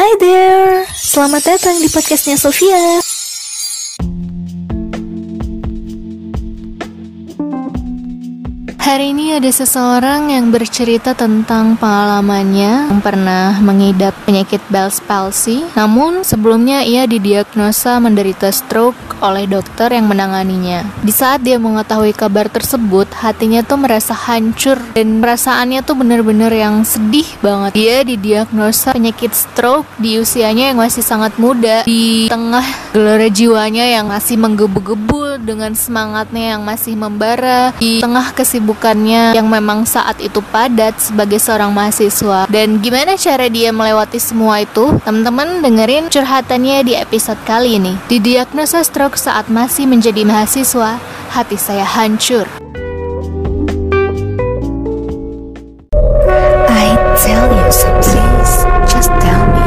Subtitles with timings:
[0.00, 3.04] Hi there, selamat datang di podcastnya Sofia.
[8.80, 15.68] Hari ini ada seseorang yang bercerita tentang pengalamannya yang pernah mengidap penyakit Bell's palsy.
[15.76, 20.84] Namun sebelumnya ia didiagnosa menderita stroke oleh dokter yang menanganinya.
[21.00, 26.82] Di saat dia mengetahui kabar tersebut, hatinya tuh merasa hancur dan perasaannya tuh bener-bener yang
[26.82, 27.72] sedih banget.
[27.76, 34.08] Dia didiagnosa penyakit stroke di usianya yang masih sangat muda, di tengah gelora jiwanya yang
[34.10, 40.38] masih menggebu-gebu dengan semangatnya yang masih membara, di tengah kesibukan kesibukannya yang memang saat itu
[40.52, 42.46] padat sebagai seorang mahasiswa.
[42.46, 44.94] Dan gimana cara dia melewati semua itu?
[45.02, 47.98] Teman-teman dengerin curhatannya di episode kali ini.
[48.06, 50.98] Didiagnosa stroke saat masih menjadi mahasiswa,
[51.30, 52.46] hati saya hancur.
[56.70, 56.86] I
[57.18, 58.30] tell you something,
[58.86, 59.66] just tell me.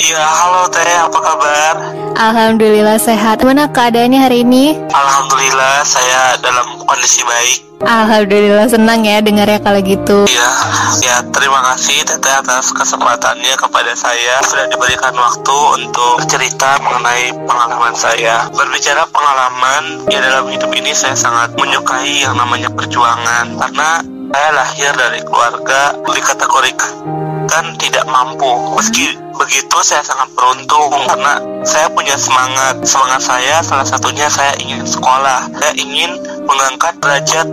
[0.00, 1.99] Iya, halo Teh, apa kabar?
[2.20, 3.40] Alhamdulillah sehat.
[3.48, 4.76] Mana keadaannya hari ini?
[4.92, 7.64] Alhamdulillah saya dalam kondisi baik.
[7.80, 10.28] Alhamdulillah senang ya dengarnya kalau gitu.
[10.28, 10.52] Iya,
[11.00, 17.96] ya terima kasih Teteh atas kesempatannya kepada saya sudah diberikan waktu untuk cerita mengenai pengalaman
[17.96, 18.52] saya.
[18.52, 24.92] Berbicara pengalaman, ya dalam hidup ini saya sangat menyukai yang namanya perjuangan karena saya lahir
[24.92, 27.19] dari keluarga dikategorikan
[27.76, 28.78] tidak mampu.
[28.78, 32.78] Meski begitu saya sangat beruntung karena saya punya semangat.
[32.86, 35.50] Semangat saya salah satunya saya ingin sekolah.
[35.58, 36.14] Saya ingin
[36.46, 37.46] mengangkat derajat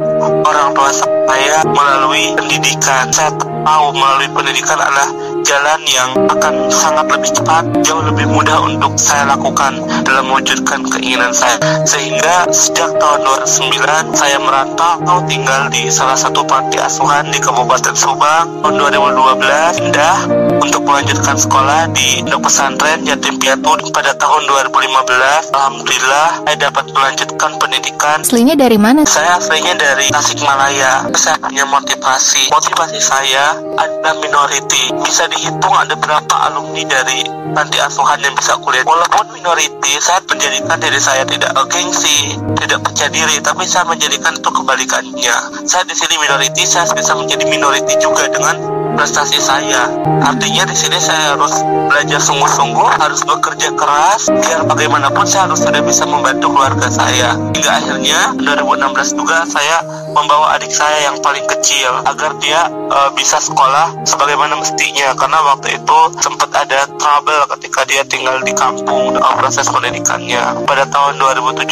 [0.46, 3.10] orang tua saya melalui pendidikan.
[3.10, 5.10] Saya tahu melalui pendidikan adalah
[5.48, 11.32] jalan yang akan sangat lebih cepat, jauh lebih mudah untuk saya lakukan dalam mewujudkan keinginan
[11.32, 11.56] saya.
[11.88, 18.60] Sehingga sejak tahun 2009 saya merantau tinggal di salah satu panti asuhan di Kabupaten Subang.
[18.60, 20.18] Tahun 2012 pindah
[20.60, 25.56] untuk melanjutkan sekolah di Pondok Pesantren Yatim Piatu pada tahun 2015.
[25.56, 28.18] Alhamdulillah saya dapat melanjutkan pendidikan.
[28.22, 29.08] Aslinya dari mana?
[29.08, 31.08] Saya aslinya dari Tasikmalaya.
[31.16, 32.52] Saya punya motivasi.
[32.52, 34.92] Motivasi saya adalah minority.
[35.02, 37.22] Bisa dihitung ada berapa alumni dari
[37.54, 38.82] panti asuhan yang bisa kuliah.
[38.82, 44.50] Walaupun minority, saya menjadikan diri saya tidak gengsi, tidak percaya diri, tapi saya menjadikan itu
[44.50, 45.38] kebalikannya.
[45.70, 49.86] Saya di sini minority, saya bisa menjadi minority juga dengan prestasi saya.
[50.26, 55.86] Artinya di sini saya harus belajar sungguh-sungguh, harus bekerja keras, biar bagaimanapun saya harus sudah
[55.86, 57.38] bisa membantu keluarga saya.
[57.54, 63.38] Hingga akhirnya 2016 juga saya membawa adik saya yang paling kecil agar dia uh, bisa
[63.38, 69.34] sekolah sebagaimana mestinya karena waktu itu sempat ada trouble ketika dia tinggal di kampung dengan
[69.38, 70.66] proses pendidikannya.
[70.66, 71.70] Pada tahun 2017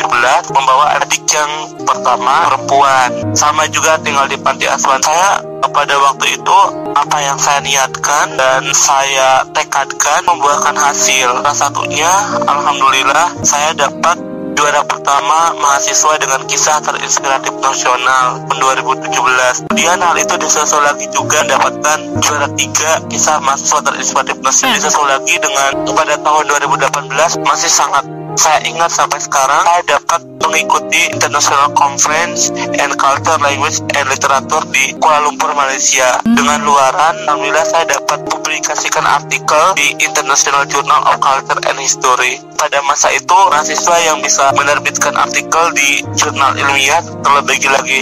[0.54, 1.52] membawa adik yang
[1.84, 5.42] pertama perempuan sama juga tinggal di panti asuhan saya
[5.76, 6.60] pada waktu itu
[6.96, 11.44] apa yang saya niatkan dan saya tekadkan membuahkan hasil.
[11.44, 12.08] Salah satunya,
[12.48, 14.16] alhamdulillah, saya dapat
[14.56, 19.68] juara pertama mahasiswa dengan kisah terinspiratif nasional tahun 2017.
[19.68, 24.80] Kemudian hal itu disusul lagi juga mendapatkan juara tiga kisah mahasiswa terinspiratif nasional.
[24.80, 31.08] Disusul lagi dengan pada tahun 2018 masih sangat saya ingat sampai sekarang saya dapat mengikuti
[31.10, 36.20] International Conference and Culture Language and Literature di Kuala Lumpur Malaysia.
[36.28, 42.38] Dengan luaran alhamdulillah saya dapat publikasikan artikel di International Journal of Culture and History.
[42.60, 48.00] Pada masa itu mahasiswa yang bisa menerbitkan artikel di jurnal ilmiah terlebih lagi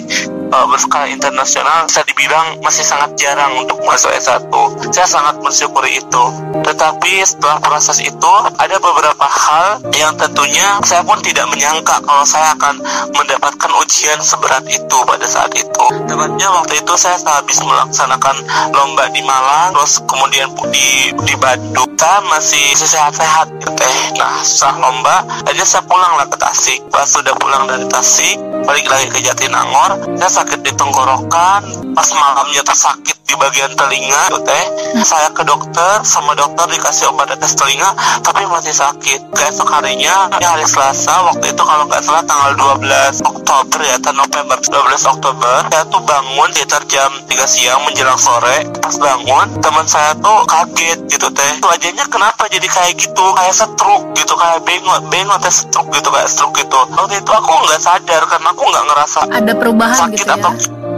[0.53, 4.45] uh, berskala internasional bisa dibilang masih sangat jarang untuk masuk S1.
[4.93, 6.23] Saya sangat bersyukuri itu.
[6.61, 12.53] Tetapi setelah proses itu ada beberapa hal yang tentunya saya pun tidak menyangka kalau saya
[12.53, 12.77] akan
[13.17, 15.85] mendapatkan ujian seberat itu pada saat itu.
[16.05, 21.89] Tepatnya waktu itu saya habis melaksanakan lomba di Malang, terus kemudian di di Bandung.
[22.03, 23.99] Saya masih sehat-sehat gitu teh.
[24.19, 26.83] Nah setelah lomba, aja saya pulang lah ke Tasik.
[26.91, 28.35] Pas sudah pulang dari Tasik,
[28.67, 31.61] balik lagi ke Jatinangor, saya sakit di tenggorokan,
[31.95, 34.65] pas malamnya tersakit di bagian telinga, gitu teh.
[35.07, 39.31] Saya ke dokter, sama dokter dikasih obat tes telinga, tapi masih sakit.
[39.31, 44.11] Keesok harinya, ya hari Selasa, waktu itu kalau nggak salah tanggal 12 Oktober ya, atau
[44.11, 48.67] November 12 Oktober, saya tuh bangun sekitar jam 3 siang menjelang sore.
[48.83, 51.51] Pas bangun, teman saya tuh kaget gitu teh.
[51.63, 56.27] Wajahnya kenapa jadi kayak gitu, kayak stroke gitu, kayak bengok, bengok teh stroke gitu, kayak
[56.27, 56.75] stroke gitu.
[56.91, 60.51] Waktu itu aku nggak sadar karena aku nggak ngerasa Ada perubahan sakit gitu atau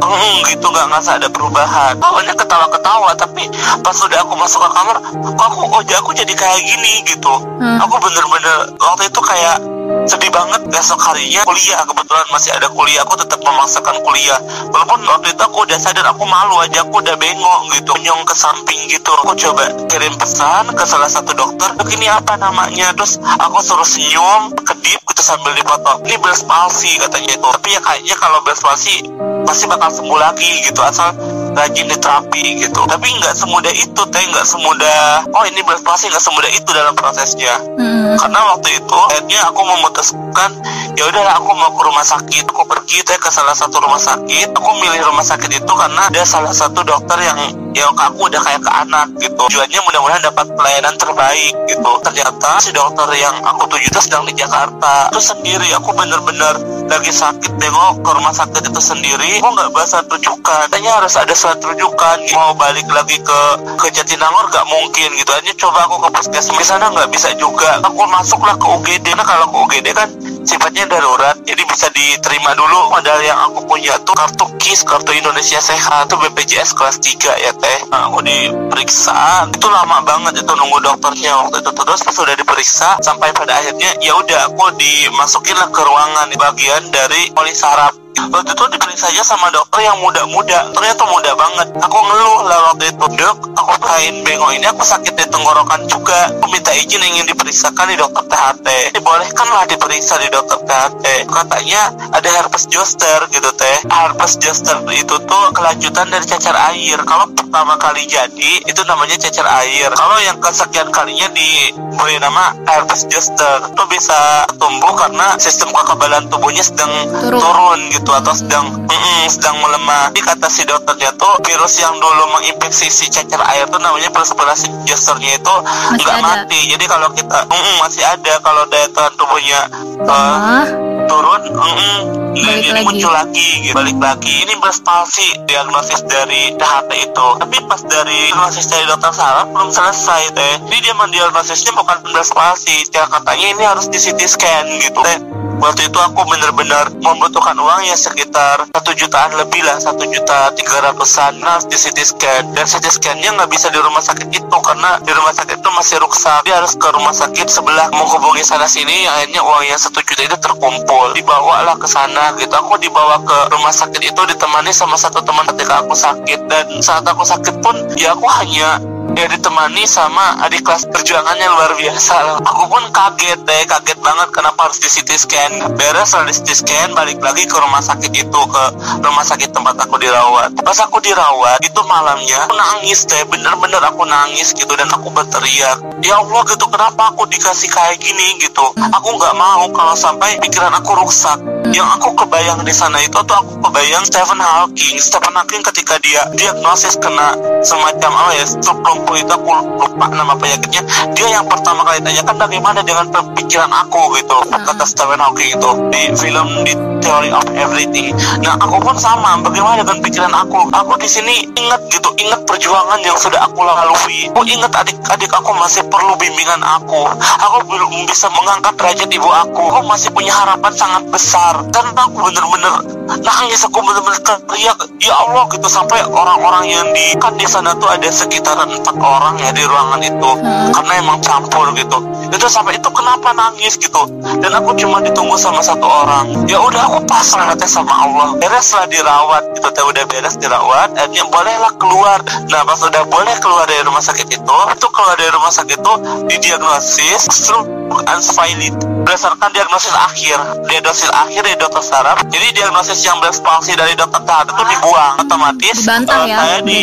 [0.05, 1.97] Hmm, gitu nggak ngerasa ada perubahan.
[1.97, 3.47] Awalnya ketawa-ketawa tapi
[3.81, 7.33] pas sudah aku masuk ke kamar kok aku wajah aku jadi kayak gini gitu.
[7.57, 7.79] Hmm.
[7.81, 9.57] aku bener-bener waktu itu kayak
[10.05, 14.39] sedih banget besok harinya kuliah kebetulan masih ada kuliah aku tetap memaksakan kuliah.
[14.69, 17.93] Walaupun waktu itu aku udah sadar aku malu aja aku udah bengok gitu.
[18.05, 22.91] Nyong ke samping gitu aku coba kirim pesan ke salah satu dokter ini apa namanya?
[22.93, 27.47] Terus aku suruh senyum kedip gitu sambil dipoto ini Bell's palsy katanya itu.
[27.47, 29.07] Tapi ya kayaknya kalau Bell's palsy
[29.47, 31.15] pasti bakal sembuh lagi gitu asal
[31.55, 32.81] rajin di terapi gitu.
[32.85, 34.23] Tapi nggak semudah itu teh.
[34.29, 37.57] Nggak semudah oh ini palsy nggak semudah itu dalam prosesnya.
[37.75, 38.15] Hmm.
[38.15, 40.49] karena waktu itu akhirnya aku memutuskan
[40.95, 42.43] ya udahlah aku mau ke rumah sakit.
[42.51, 44.51] Aku pergi teh ke salah satu rumah sakit.
[44.55, 47.37] Aku milih rumah sakit itu karena ada salah satu dokter yang
[47.75, 49.43] ya aku udah kayak ke anak gitu.
[49.51, 51.91] Tujuannya mudah-mudahan dapat pelayanan terbaik gitu.
[52.01, 55.11] Ternyata si dokter yang aku tuju itu sedang di Jakarta.
[55.11, 56.55] Itu sendiri aku bener-bener
[56.85, 61.33] lagi sakit tengok ke rumah sakit itu sendiri aku nggak bahasa rujukan kayaknya harus ada
[61.33, 63.39] surat rujukan mau balik lagi ke
[63.75, 65.31] ke Jatinangor nggak mungkin gitu.
[65.31, 66.59] Aja coba aku ke puskesmas.
[66.59, 67.79] Di sana nggak bisa juga.
[67.83, 70.09] Aku masuklah ke UGD nah kalau ke UGD kan
[70.43, 71.37] sifatnya darurat.
[71.45, 74.15] Jadi bisa diterima dulu modal yang aku punya tuh.
[74.15, 76.09] Kartu KIS kartu Indonesia Sehat.
[76.09, 77.77] Tuh BPJS kelas 3 ya teh.
[77.91, 79.47] Nah, aku diperiksa.
[79.53, 81.71] Itu lama banget itu nunggu dokternya waktu itu.
[81.71, 86.27] Terus sudah diperiksa sampai pada akhirnya ya udah aku dimasukin lah ke ruangan.
[86.31, 90.71] Di bagian dari polis saraf waktu itu diperiksa aja sama dokter yang muda-muda.
[90.71, 91.67] Ternyata muda banget.
[91.83, 96.31] Aku ngeluh lah waktu itu dok aku kain bengok ini aku sakit di tenggorokan juga.
[96.39, 101.81] Aku minta izin ingin diperiksakan di dokter THT dibolehkanlah diperiksa di dokter THT katanya
[102.11, 103.77] ada herpes zoster gitu teh.
[103.89, 106.99] Herpes zoster itu tuh kelanjutan dari cacar air.
[107.03, 109.89] Kalau pertama kali jadi itu namanya cacar air.
[109.93, 113.71] Kalau yang kesekian kalinya diberi nama herpes zoster.
[113.71, 116.91] Itu bisa tumbuh karena sistem kekebalan tubuhnya sedang
[117.25, 117.39] Turun.
[117.39, 120.11] turun gitu atau sedang mm-mm, sedang melemah.
[120.11, 124.69] Jadi kata si dokternya tuh virus yang dulu menginfeksi si cacar air tuh namanya perspirasi
[124.85, 126.25] zosternya itu Masih nggak ada.
[126.25, 126.59] mati.
[126.69, 129.59] Jadi kalau kita mm-mm, masih ada kalau daya tahan tubuhnya
[130.05, 130.94] uh, Lemah.
[131.05, 131.97] Turun mm-mm,
[132.35, 132.83] Balik jadi lagi.
[132.83, 133.73] muncul lagi gitu.
[133.73, 134.33] balik lagi.
[134.43, 137.27] Ini Bell's palsy diagnosis dari THT itu.
[137.39, 140.53] Tapi pas dari diagnosis dari dokter saraf belum selesai teh.
[140.67, 144.99] Jadi dia mendiagnosisnya bukan Bell's palsy dia katanya ini harus di CT scan gitu.
[144.99, 145.19] Teh
[145.55, 150.83] waktu itu aku benar-benar membutuhkan uang ya sekitar satu jutaan lebih lah satu juta tiga
[150.83, 152.43] ratusan nah di CT scan.
[152.51, 155.97] Dan CT scannya nggak bisa di rumah sakit itu karena di rumah sakit itu masih
[156.03, 156.43] rusak.
[156.43, 160.37] Dia harus ke rumah sakit sebelah menghubungi sana sini akhirnya uang yang satu juta itu
[160.43, 162.53] terkumpul dibawalah ke sana gitu.
[162.55, 166.39] Aku dibawa ke rumah sakit itu ditemani sama satu teman ketika aku sakit.
[166.47, 168.79] Dan saat aku sakit pun ya aku hanya
[169.15, 172.37] ya ditemani sama adik kelas perjuangannya luar biasa loh.
[172.43, 175.51] Aku pun kaget deh, kaget banget kenapa harus di CT scan.
[175.79, 178.63] Beres setelah di CT scan, balik lagi ke rumah sakit itu, ke
[178.99, 180.51] rumah sakit tempat aku dirawat.
[180.59, 185.79] Pas aku dirawat, itu malamnya aku nangis deh, bener-bener aku nangis gitu dan aku berteriak,
[186.03, 188.67] ya Allah gitu kenapa aku dikasih kayak gini gitu.
[188.75, 191.39] Aku nggak mau kalau sampai pikiran aku rusak.
[191.75, 194.95] Yang aku kebayang di sana itu tuh aku kebayang Stephen Hawking.
[194.95, 197.35] Stephen Hawking ketika dia diagnosis kena
[197.67, 200.87] semacam apa ya stroke lumpuh itu aku lupa nama penyakitnya.
[201.11, 206.01] Dia yang pertama kali tanyakan bagaimana dengan pikiran aku gitu kata Stephen Hawking itu di
[206.15, 206.73] film di
[207.03, 208.15] Theory of Everything.
[208.39, 209.35] Nah aku pun sama.
[209.43, 210.71] Bagaimana dengan pikiran aku?
[210.71, 214.31] Aku di sini ingat gitu, ingat perjuangan yang sudah aku lalui.
[214.31, 217.03] Aku ingat adik-adik aku masih perlu bimbingan aku.
[217.19, 219.63] Aku belum bisa mengangkat derajat ibu aku.
[219.75, 221.64] Aku masih punya harapan sangat besar.
[221.71, 222.73] Dan aku bener-bener
[223.21, 223.61] nangis.
[223.65, 228.09] Aku bener-bener teriak, ya Allah gitu sampai orang-orang yang di kan di sana tuh ada
[228.09, 230.31] sekitaran empat orang ya di ruangan itu.
[230.73, 231.99] Karena emang campur gitu.
[232.29, 234.05] Itu sampai itu kenapa nangis gitu.
[234.41, 236.45] Dan aku cuma ditunggu sama satu orang.
[236.49, 238.27] Ya udah aku pasrah katanya sama Allah.
[238.37, 239.67] Beres lah dirawat gitu.
[239.71, 240.89] Teh udah beres dirawat.
[240.97, 242.19] Akhirnya bolehlah keluar.
[242.49, 245.93] Nah pas udah boleh keluar dari rumah sakit itu, itu keluar dari rumah sakit itu
[246.29, 247.69] didiagnosis stroke
[248.09, 253.93] unspiled berdasarkan diagnosis akhir diagnosis akhir dari dokter saraf jadi diagnosis yang Bell's palsy dari
[253.93, 256.81] dokter saraf itu dibuang otomatis Dibantah eh, ya, saya di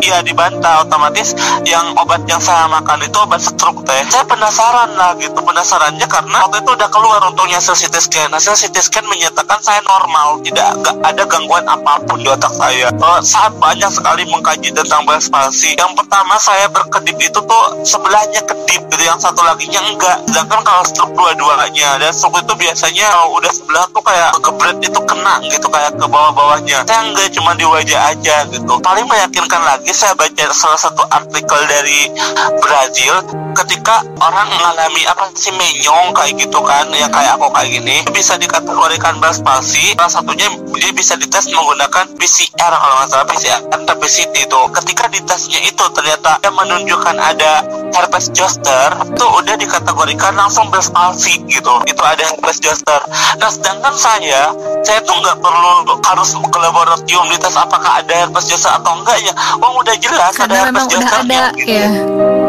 [0.00, 1.32] Iya dibantah otomatis
[1.64, 4.02] yang obat yang saya makan itu obat stroke teh.
[4.12, 8.30] Saya penasaran lah gitu penasarannya karena waktu itu udah keluar untungnya hasil CT scan.
[8.32, 12.92] Hasil CT scan menyatakan saya normal, tidak ada gangguan apa pun di otak saya.
[12.92, 15.72] Eh, saat banyak sekali mengkaji tentang palsy.
[15.76, 20.16] Yang pertama saya berkedip itu tuh sebelahnya kedip gitu, yang satu laginya enggak.
[20.28, 25.00] Sedangkan kalau stroke dua-duanya dan stroke itu biasanya kalau udah sebelah tuh kayak gebret itu
[25.04, 26.78] kena gitu kayak ke bawah-bawahnya.
[26.88, 28.74] Saya enggak cuma di wajah aja gitu.
[28.80, 32.10] Paling meyakinkan lagi lagi saya baca salah satu artikel dari
[32.58, 33.22] Brazil
[33.54, 38.34] ketika orang mengalami apa sih menyong kayak gitu kan yang kayak aku kayak gini bisa
[38.34, 43.62] dikategorikan Bell's palsy salah satunya dia bisa dites menggunakan PCR kalau nggak salah PCR
[44.06, 44.60] PCT itu.
[44.70, 51.42] Ketika ditesnya itu ternyata dia menunjukkan ada herpes zoster itu udah dikategorikan langsung Bell's palsy
[51.50, 51.74] gitu.
[51.90, 53.02] Itu ada herpes zoster.
[53.42, 54.54] Nah sedangkan saya
[54.86, 59.34] saya tuh nggak perlu harus ke laboratorium dites apakah ada herpes zoster atau enggak ya
[59.76, 61.88] udah jelas Karena ada memang udah ada gitu ya.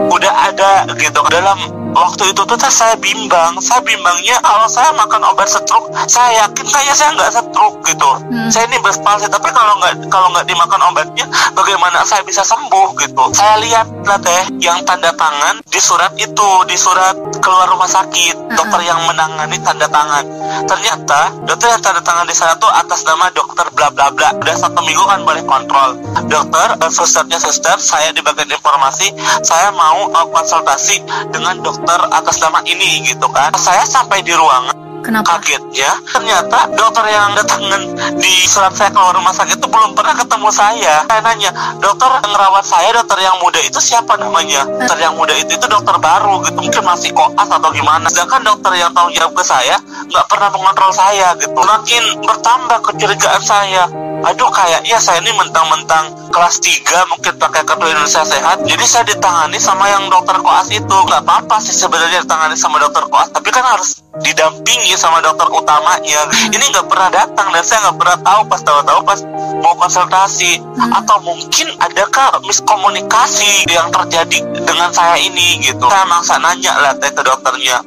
[0.08, 1.58] udah ada gitu dalam
[1.98, 3.58] waktu itu tuh saya bimbang.
[3.64, 8.10] Saya bimbangnya kalau saya makan obat stroke saya yakin kayaknya saya nggak stroke gitu.
[8.28, 8.50] Hmm.
[8.52, 11.26] saya ini berpalsi tapi kalau nggak kalau nggak dimakan obatnya
[11.56, 13.24] bagaimana saya bisa sembuh gitu?
[13.34, 18.56] Saya lihat lah teh yang tanda tangan di surat itu di surat keluar rumah sakit.
[18.58, 20.24] Dokter yang menangani tanda tangan.
[20.68, 24.36] Ternyata dokter yang tanda tangan di sana tuh atas nama dokter bla bla bla.
[24.38, 25.98] Udah satu minggu kan boleh kontrol.
[26.28, 29.12] Dokter eh, susternya suster saya di bagian informasi
[29.44, 33.56] saya mau eh, konsultasi dengan dokter atas nama ini gitu kan.
[33.56, 35.40] Saya sampai di ruangan Kenapa?
[35.40, 40.50] kagetnya ternyata dokter yang datangin di surat saya keluar rumah sakit itu belum pernah ketemu
[40.52, 41.06] saya.
[41.08, 44.68] Saya nanya dokter yang ngerawat saya dokter yang muda itu siapa namanya?
[44.68, 46.60] Dokter yang muda itu itu dokter baru gitu.
[46.60, 48.12] Mungkin masih koas atau gimana.
[48.12, 49.80] Sedangkan dokter yang tahu jawab ke saya
[50.12, 51.56] nggak pernah mengontrol saya gitu.
[51.56, 53.88] Makin bertambah kecurigaan saya
[54.26, 58.62] aduh kayaknya saya ini mentang-mentang kelas 3 mungkin pakai kartu Indonesia Sehat.
[58.66, 60.86] Jadi saya ditangani sama yang dokter koas itu.
[60.86, 63.30] Nggak apa-apa sih sebenarnya ditangani sama dokter koas.
[63.34, 66.30] Tapi kan harus didampingi sama dokter utamanya.
[66.50, 69.20] Ini nggak pernah datang dan saya nggak pernah tahu pas tahu-tahu pas
[69.62, 75.86] mau konsultasi atau mungkin adakah miskomunikasi yang terjadi dengan saya ini gitu.
[75.90, 77.82] Saya maksa nanya lah teh ke dokternya.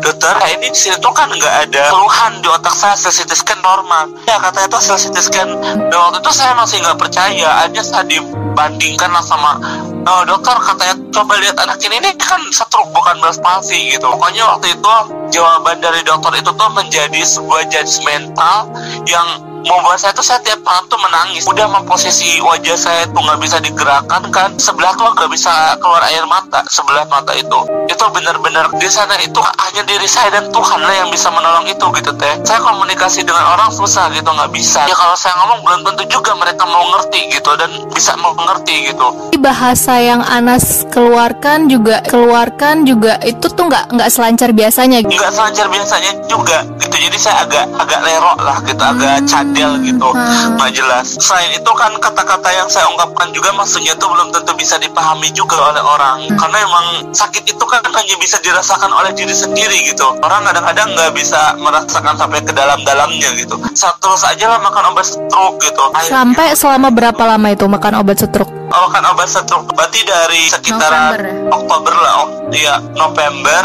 [0.00, 3.32] Dokter nah ini di sini tuh kan nggak ada keluhan di otak saya hasil CT
[3.36, 4.08] scan normal.
[4.24, 5.48] Ya katanya tuh hasil CT scan
[5.90, 9.60] dan waktu itu saya masih nggak percaya aja saya dibandingkan lah sama
[10.00, 12.00] "Oh, dokter katanya coba lihat anak ini.
[12.00, 14.08] Ini kan stroke bukan Bell's palsy gitu.
[14.08, 14.90] Pokoknya waktu itu
[15.36, 18.72] jawaban dari dokter itu tuh menjadi sebuah judgmental
[19.04, 21.44] yang membuat saya tuh saya tiap malam tuh menangis.
[21.48, 24.50] Udah memposisi wajah saya tuh nggak bisa digerakkan kan.
[24.56, 26.64] Sebelah tuh nggak bisa keluar air mata.
[26.68, 27.58] Sebelah mata itu.
[27.88, 31.86] Itu benar-benar di sana itu hanya diri saya dan Tuhan lah yang bisa menolong itu
[31.96, 32.34] gitu teh.
[32.46, 34.86] Saya komunikasi dengan orang susah gitu nggak bisa.
[34.88, 38.92] Ya kalau saya ngomong belum tentu juga mereka mau ngerti gitu dan bisa mau mengerti
[38.92, 39.06] gitu.
[39.40, 45.00] Bahasa yang Anas keluarkan juga keluarkan juga itu tuh nggak nggak selancar biasanya.
[45.04, 46.96] nggak selancar biasanya juga gitu.
[46.96, 49.16] Jadi saya agak agak lerok lah gitu agak
[49.50, 50.08] cadel gitu.
[50.14, 50.54] Hmm.
[50.56, 51.18] nggak jelas.
[51.18, 55.58] Selain itu kan kata-kata yang saya ungkapkan juga maksudnya tuh belum tentu bisa dipahami juga
[55.74, 56.30] oleh orang.
[56.38, 60.06] Karena emang sakit itu kan hanya bisa dirasakan oleh diri sendiri gitu.
[60.22, 63.58] Orang kadang-kadang nggak bisa merasakan sampai ke dalam-dalamnya gitu.
[63.74, 65.82] Satu saja lah makan obat stroke gitu.
[65.92, 68.52] Akhirnya- Sampai selama berapa lama itu makan obat stroke?
[68.70, 69.66] makan obat stroke.
[69.74, 71.34] Berarti dari sekitaran November ya?
[71.50, 73.62] Oktober lah oh, iya November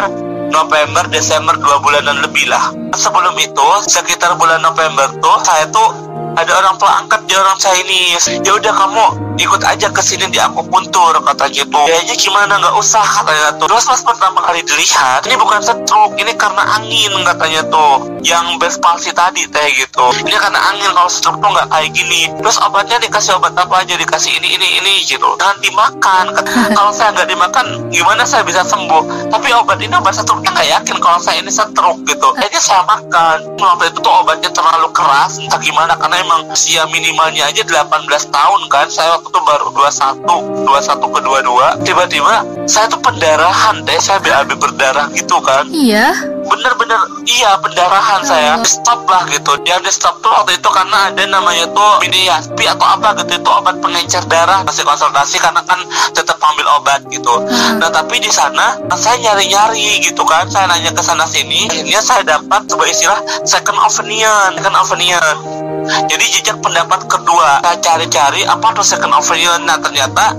[0.52, 2.74] November Desember dua bulanan lebih lah.
[2.96, 8.28] Sebelum itu sekitar bulan November tuh saya tuh ada orang tua angkat di orang Chinese.
[8.44, 9.06] Ya udah kamu
[9.40, 13.68] ikut aja ke sini di akupuntur katanya tuh kayaknya gimana nggak usah katanya tuh.
[13.72, 18.20] Terus pas pertama kali dilihat ini bukan stroke ini karena angin katanya tuh.
[18.26, 18.80] Yang best
[19.16, 20.06] tadi teh gitu.
[20.24, 22.22] Ini karena angin kalau stroke tuh nggak kayak gini.
[22.44, 23.96] Terus obatnya dikasih obat apa aja?
[23.96, 25.40] Dikasih ini ini ini gitu.
[25.40, 26.26] Jangan dimakan.
[26.78, 29.32] Kalau saya nggak dimakan gimana saya bisa sembuh?
[29.32, 32.28] Tapi obat ini obat stroke nggak yakin kalau saya ini stroke gitu.
[32.36, 33.38] Akhirnya saya makan.
[33.56, 38.62] Waktu itu tuh obatnya terlalu keras entah gimana karena emang usia minimalnya aja 18 tahun
[38.68, 38.92] kan.
[38.92, 42.36] Saya waktu itu baru 21 21 ke 22 tiba-tiba
[42.68, 45.72] saya tuh pendarahan deh saya BAB berdarah gitu kan.
[45.72, 46.35] Iya.
[46.46, 48.62] Bener-bener iya pendarahan saya.
[48.62, 49.58] Di stop lah gitu.
[49.66, 53.42] Yang di stop tuh waktu itu karena ada namanya tuh Midiyaspi atau apa gitu.
[53.42, 55.82] Itu obat pengencer darah masih konsultasi karena kan
[56.14, 57.44] tetap ambil obat gitu.
[57.82, 60.48] Nah tapi di sana saya nyari-nyari gitu kan.
[60.48, 64.50] Saya nanya ke sana sini akhirnya saya dapat sebuah istilah second opinion.
[64.56, 65.75] Second opinion
[66.10, 69.64] jadi jejak pendapat kedua saya cari-cari apa tuh second opinion.
[69.66, 70.34] Nah ternyata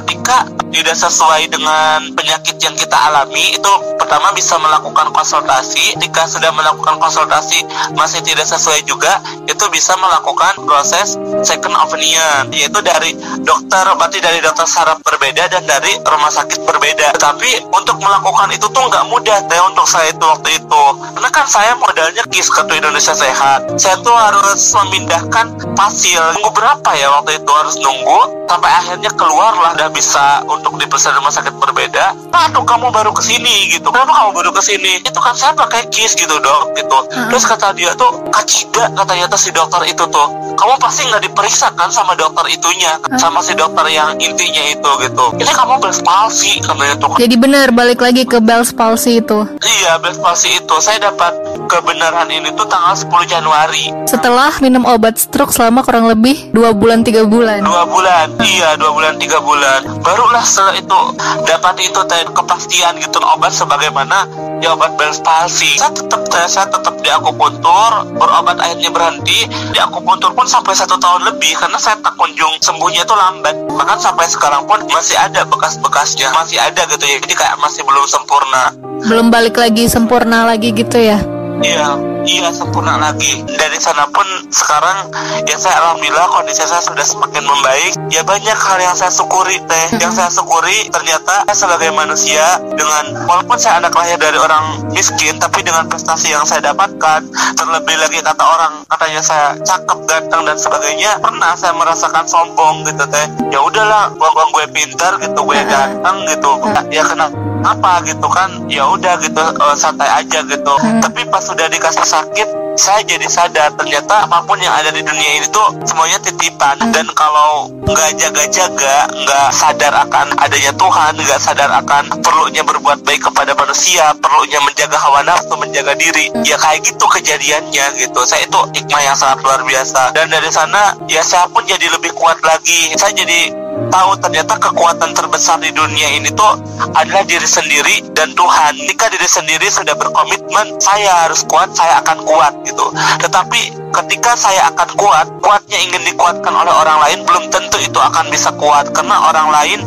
[0.00, 5.98] ketika tidak sesuai dengan penyakit yang kita alami itu pertama bisa melakukan konsultasi.
[5.98, 7.66] Ketika sudah melakukan konsultasi
[7.98, 9.18] masih tidak sesuai juga
[9.50, 12.50] itu bisa melakukan proses second opinion.
[12.54, 17.18] Yaitu dari dokter berarti dari dokter saraf berbeda dan dari rumah sakit berbeda.
[17.18, 20.82] Tapi untuk melakukan itu tuh nggak mudah teh untuk saya itu waktu itu.
[21.18, 23.74] Karena kan saya modalnya KIS kartu Indonesia Sehat.
[23.74, 25.46] Saya tuh harus memindahkan
[25.76, 28.20] pasil nunggu berapa ya waktu itu harus nunggu
[28.50, 32.18] sampai akhirnya keluarlah udah bisa untuk diperiksa di rumah sakit berbeda.
[32.34, 33.94] Aduh kamu baru ke sini gitu.
[33.94, 36.98] Kenapa kamu baru ke sini itu kan saya pakai kis gitu dok gitu.
[37.30, 40.28] Terus kata dia tuh kacida katanya tuh si dokter itu tuh.
[40.58, 45.24] Kamu pasti nggak diperiksa kan sama dokter itunya sama si dokter yang intinya itu gitu.
[45.38, 47.14] Ini kamu Bell's palsy katanya tuh.
[47.22, 49.46] Jadi benar balik lagi ke Bell's palsy itu.
[49.62, 50.74] iya Bell's palsy itu.
[50.82, 51.32] Saya dapat
[51.70, 53.94] kebenaran ini tuh tanggal 10 Januari.
[54.10, 57.64] Setelah minum obat stroke selama kurang lebih dua bulan tiga bulan.
[57.64, 58.36] dua bulan.
[58.40, 59.80] Iya dua bulan tiga bulan.
[60.04, 61.00] Barulah setelah itu
[61.48, 62.00] dapat itu
[62.30, 64.28] kepastian gitu obat sebagaimana
[64.60, 64.92] ya obat
[65.24, 69.48] palsy saya tetap saya tetap di akupuntur berobat akhirnya berhenti.
[69.72, 73.56] Di akupuntur pun sampai satu tahun lebih karena saya tak kunjung sembuhnya itu lambat.
[73.72, 77.16] Bahkan sampai sekarang pun masih ada bekas-bekasnya masih ada gitu ya.
[77.24, 78.76] Jadi kayak masih belum sempurna.
[79.08, 81.39] Belum balik lagi sempurna lagi gitu ya.
[81.60, 81.92] Iya,
[82.24, 83.44] iya sempurna lagi.
[83.44, 85.12] Dari sana pun sekarang
[85.44, 87.92] ya saya alhamdulillah kondisi saya sudah semakin membaik.
[88.08, 89.86] Ya banyak hal yang saya syukuri teh.
[90.00, 95.36] Yang saya syukuri ternyata saya sebagai manusia dengan walaupun saya anak lahir dari orang miskin
[95.36, 100.56] tapi dengan prestasi yang saya dapatkan terlebih lagi kata orang katanya saya cakep ganteng dan
[100.56, 106.16] sebagainya pernah saya merasakan sombong gitu teh ya udahlah gua, gue pintar gitu gue ganteng
[106.26, 106.50] gitu
[106.90, 108.50] ya kenapa apa gitu kan?
[108.66, 110.74] Ya udah gitu eh, santai aja gitu.
[111.00, 112.48] Tapi pas sudah dikasih sakit
[112.80, 116.80] saya jadi sadar ternyata apa pun yang ada di dunia ini tuh semuanya titipan.
[116.94, 123.26] Dan kalau nggak jaga-jaga nggak sadar akan adanya Tuhan nggak sadar akan perlunya berbuat baik
[123.26, 128.20] kepada manusia perlunya menjaga hawa nafsu menjaga diri ya kayak gitu kejadiannya gitu.
[128.24, 130.16] Saya itu hikmah yang sangat luar biasa.
[130.16, 132.96] Dan dari sana ya saya pun jadi lebih kuat lagi.
[132.96, 133.59] Saya jadi
[133.90, 136.58] tahu ternyata kekuatan terbesar di dunia ini tuh
[136.94, 138.74] adalah diri sendiri dan Tuhan.
[138.86, 142.86] Jika diri sendiri sudah berkomitmen, saya harus kuat, saya akan kuat gitu.
[143.20, 143.60] Tetapi
[143.90, 148.54] ketika saya akan kuat, kuatnya ingin dikuatkan oleh orang lain, belum tentu itu akan bisa
[148.56, 149.80] kuat karena orang lain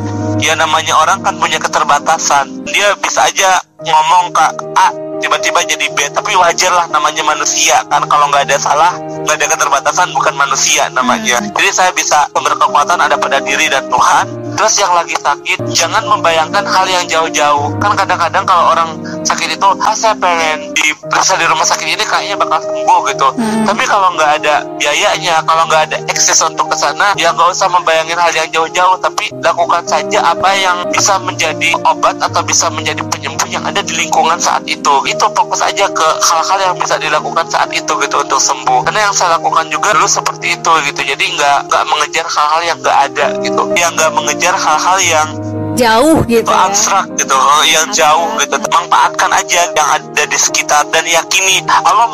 [0.44, 2.68] ya namanya orang kan punya keterbatasan.
[2.68, 4.46] Dia bisa aja ngomong ke
[4.80, 8.02] A tiba-tiba jadi B tapi wajar lah namanya manusia kan?
[8.08, 11.40] Kalau nggak ada salah nggak ada keterbatasan bukan manusia namanya.
[11.54, 14.26] Jadi saya bisa berkekuatan ada pada diri dan Tuhan.
[14.54, 17.74] Terus yang lagi sakit jangan membayangkan hal yang jauh-jauh.
[17.82, 18.90] Kan kadang-kadang kalau orang
[19.24, 23.28] sakit itu ah saya pengen diperiksa di rumah sakit ini kayaknya bakal sembuh gitu.
[23.64, 27.72] Tapi kalau nggak ada biayanya kalau nggak ada akses untuk ke sana ya nggak usah
[27.72, 33.02] membayangin hal yang jauh-jauh tapi lakukan saja apa yang bisa menjadi obat atau bisa menjadi
[33.08, 34.94] penyembuh yang ada di lingkungan saat itu.
[35.08, 38.84] Itu fokus aja ke hal-hal yang bisa dilakukan saat itu gitu untuk sembuh.
[38.88, 41.02] Karena yang saya lakukan juga dulu seperti itu gitu.
[41.04, 43.64] Jadi nggak nggak mengejar hal-hal yang nggak ada gitu.
[43.80, 45.28] Yang nggak mengejar hal-hal yang
[45.74, 46.70] Jauh gitu itu ya.
[46.70, 48.56] abstrak gitu oh, yang jauh gitu.
[48.70, 51.66] Manfaatkan aja yang ada di sekitar dan yakini.
[51.66, 52.08] Allah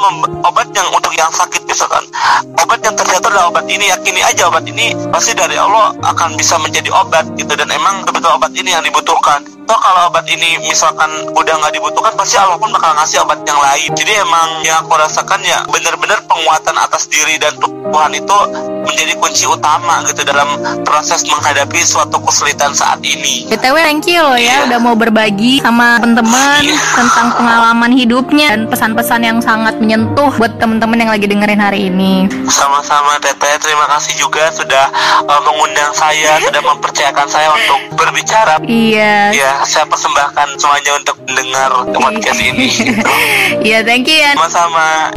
[0.47, 2.03] obat yang untuk yang sakit misalkan
[2.55, 6.55] obat yang ternyata adalah obat ini yakini aja obat ini pasti dari Allah akan bisa
[6.55, 7.51] menjadi obat gitu.
[7.53, 12.17] Dan emang betul obat ini yang dibutuhkan Toh kalau obat ini misalkan udah nggak dibutuhkan
[12.17, 16.25] pasti Allah pun bakal ngasih obat yang lain jadi emang yang aku rasakan ya benar-benar
[16.25, 18.38] penguatan atas diri dan Tuhan itu
[18.82, 20.49] menjadi kunci utama gitu dalam
[20.82, 24.65] proses menghadapi suatu kesulitan saat ini BTW thank you loh ya Iya.
[24.65, 26.73] udah mau berbagi sama teman-teman Iya.
[26.97, 32.25] tentang pengalaman hidupnya dan pesan-pesan yang sangat menyentuh buat teman-teman yang lagi dengerin hari ini.
[32.49, 34.91] Sama-sama Teteh, terima kasih juga sudah
[35.23, 38.60] uh, mengundang saya, sudah mempercayakan saya untuk berbicara.
[38.67, 39.32] Iya.
[39.32, 42.67] Ya, saya persembahkan semuanya untuk mendengar podcast ini.
[42.67, 42.99] gitu.
[43.63, 44.36] Iya, thank you ya.
[44.36, 45.15] Sama-sama.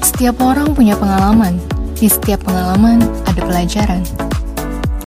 [0.00, 1.60] Setiap orang punya pengalaman.
[2.00, 4.00] Di setiap pengalaman ada pelajaran.